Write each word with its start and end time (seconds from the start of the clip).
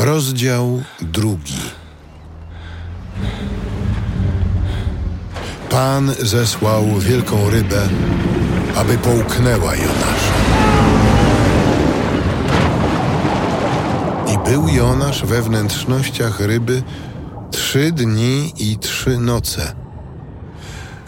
Rozdział 0.00 0.82
drugi. 1.00 1.60
Pan 5.70 6.14
zesłał 6.22 6.98
wielką 6.98 7.50
rybę, 7.50 7.88
aby 8.76 8.98
połknęła 8.98 9.76
Jonasza. 9.76 10.34
I 14.34 14.50
był 14.50 14.68
Jonasz 14.68 15.24
we 15.24 15.42
wnętrznościach 15.42 16.40
ryby 16.40 16.82
trzy 17.50 17.92
dni 17.92 18.52
i 18.56 18.78
trzy 18.78 19.18
noce. 19.18 19.72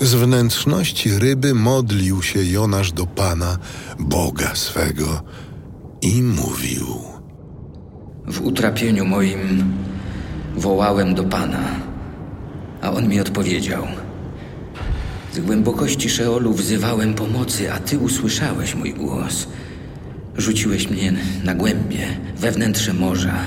Z 0.00 0.14
wnętrzności 0.14 1.18
ryby 1.18 1.54
modlił 1.54 2.22
się 2.22 2.44
Jonasz 2.44 2.92
do 2.92 3.06
Pana, 3.06 3.58
Boga 3.98 4.54
swego, 4.54 5.22
i 6.02 6.22
mówił– 6.22 6.86
w 8.40 8.46
utrapieniu 8.46 9.04
moim 9.04 9.64
wołałem 10.56 11.14
do 11.14 11.24
Pana, 11.24 11.64
a 12.82 12.92
On 12.92 13.08
mi 13.08 13.20
odpowiedział. 13.20 13.86
Z 15.32 15.40
głębokości 15.40 16.10
Szeolu 16.10 16.52
wzywałem 16.52 17.14
pomocy, 17.14 17.72
a 17.72 17.78
Ty 17.78 17.98
usłyszałeś 17.98 18.74
mój 18.74 18.94
głos. 18.94 19.46
Rzuciłeś 20.36 20.90
mnie 20.90 21.12
na 21.44 21.54
głębie, 21.54 22.06
we 22.36 22.52
morza 22.94 23.38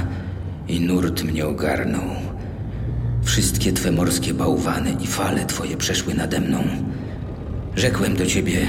i 0.67 0.79
nurt 0.79 1.23
mnie 1.23 1.45
ogarnął. 1.45 2.09
Wszystkie 3.23 3.73
Twe 3.73 3.91
morskie 3.91 4.33
bałwany 4.33 4.95
i 5.01 5.07
fale 5.07 5.45
Twoje 5.45 5.77
przeszły 5.77 6.13
nade 6.13 6.39
mną. 6.39 6.63
Rzekłem 7.75 8.15
do 8.15 8.25
Ciebie, 8.25 8.67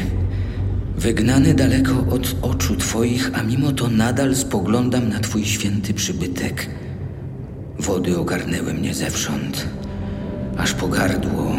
Wygnany 0.96 1.54
daleko 1.54 2.06
od 2.10 2.36
oczu 2.42 2.76
Twoich, 2.76 3.30
a 3.34 3.42
mimo 3.42 3.72
to 3.72 3.88
nadal 3.88 4.36
spoglądam 4.36 5.08
na 5.08 5.20
Twój 5.20 5.44
święty 5.44 5.94
przybytek. 5.94 6.66
Wody 7.78 8.18
ogarnęły 8.18 8.74
mnie 8.74 8.94
zewsząd, 8.94 9.66
aż 10.58 10.74
po 10.74 10.88
gardło. 10.88 11.56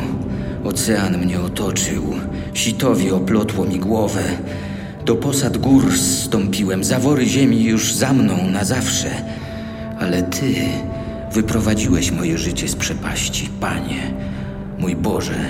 Ocean 0.63 1.17
mnie 1.17 1.41
otoczył, 1.41 2.03
sitowi 2.53 3.11
oplotło 3.11 3.65
mi 3.65 3.79
głowę. 3.79 4.23
Do 5.05 5.15
posad 5.15 5.57
gór 5.57 5.97
zstąpiłem, 5.97 6.83
zawory 6.83 7.25
ziemi 7.25 7.63
już 7.63 7.93
za 7.93 8.13
mną 8.13 8.49
na 8.51 8.63
zawsze. 8.63 9.09
Ale 9.99 10.23
Ty 10.23 10.55
wyprowadziłeś 11.33 12.11
moje 12.11 12.37
życie 12.37 12.67
z 12.67 12.75
przepaści, 12.75 13.49
Panie, 13.59 14.13
mój 14.79 14.95
Boże. 14.95 15.45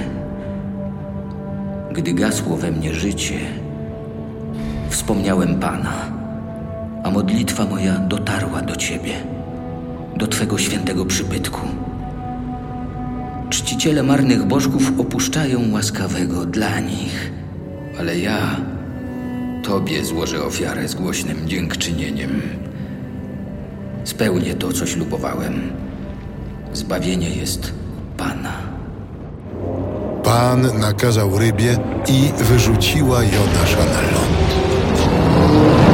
Gdy 1.93 2.13
gasło 2.13 2.57
we 2.57 2.71
mnie 2.71 2.93
życie, 2.93 3.39
wspomniałem 5.05 5.59
Pana, 5.59 6.11
a 7.03 7.11
modlitwa 7.11 7.65
moja 7.65 7.93
dotarła 7.99 8.61
do 8.61 8.75
Ciebie, 8.75 9.13
do 10.17 10.27
Twego 10.27 10.57
świętego 10.57 11.05
przybytku. 11.05 11.61
Czciciele 13.49 14.03
marnych 14.03 14.45
bożków 14.45 14.99
opuszczają 14.99 15.71
łaskawego 15.71 16.45
dla 16.45 16.79
nich, 16.79 17.31
ale 17.99 18.19
ja 18.19 18.37
Tobie 19.63 20.05
złożę 20.05 20.43
ofiarę 20.43 20.87
z 20.87 20.95
głośnym 20.95 21.47
dziękczynieniem. 21.47 22.41
Spełnię 24.03 24.53
to, 24.53 24.73
co 24.73 24.85
ślubowałem. 24.85 25.71
Zbawienie 26.73 27.29
jest 27.29 27.73
Pana. 28.17 28.53
Pan 30.23 30.79
nakazał 30.79 31.39
rybie 31.39 31.77
i 32.07 32.43
wyrzuciła 32.43 33.23
Jonasza 33.23 33.85
na 33.85 34.64
Thank 35.35 35.79
you. 35.79 35.84